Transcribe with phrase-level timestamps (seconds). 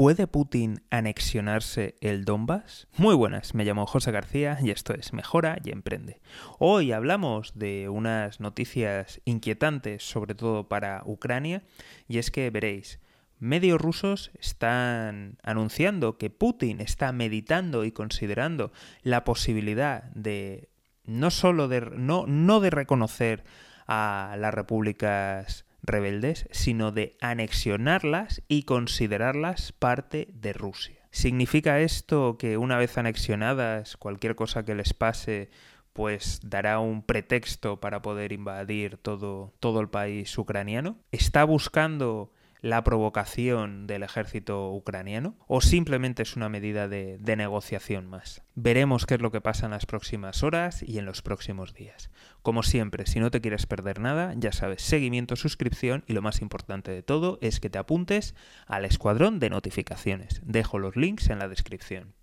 [0.00, 2.88] ¿Puede Putin anexionarse el Donbass?
[2.96, 6.22] Muy buenas, me llamo José García y esto es Mejora y Emprende.
[6.58, 11.64] Hoy hablamos de unas noticias inquietantes, sobre todo para Ucrania,
[12.08, 12.98] y es que veréis,
[13.38, 18.72] medios rusos están anunciando que Putin está meditando y considerando
[19.02, 20.70] la posibilidad de
[21.04, 23.44] no solo de no, no de reconocer
[23.86, 31.00] a las repúblicas rebeldes, sino de anexionarlas y considerarlas parte de Rusia.
[31.10, 35.50] ¿Significa esto que una vez anexionadas, cualquier cosa que les pase,
[35.92, 40.98] pues dará un pretexto para poder invadir todo, todo el país ucraniano?
[41.10, 48.42] ¿Está buscando la provocación del ejército ucraniano o simplemente es una medida de, negociación más.
[48.54, 52.10] Veremos qué es lo que pasa en las próximas horas y en los próximos días.
[52.42, 56.42] Como siempre, si no te quieres perder nada, ya sabes, seguimiento, suscripción y lo más
[56.42, 58.34] importante de todo es que te apuntes
[58.66, 60.40] al escuadrón de notificaciones.
[60.44, 62.14] Dejo los links en la descripción.